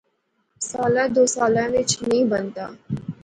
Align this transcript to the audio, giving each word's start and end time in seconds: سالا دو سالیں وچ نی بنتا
سالا 0.69 1.03
دو 1.15 1.23
سالیں 1.35 1.69
وچ 1.73 1.91
نی 2.07 2.19
بنتا 2.31 2.65